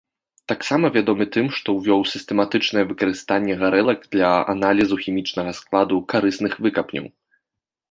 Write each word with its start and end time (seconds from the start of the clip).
Таксама 0.51 0.85
вядомы 0.95 1.25
тым, 1.35 1.47
што 1.57 1.75
ўвёў 1.79 2.01
сістэматычнае 2.13 2.85
выкарыстанне 2.93 3.59
гарэлак 3.61 3.99
для 4.17 4.33
аналізу 4.55 5.01
хімічнага 5.05 5.51
складу 5.61 6.03
карысных 6.15 6.61
выкапняў. 6.69 7.05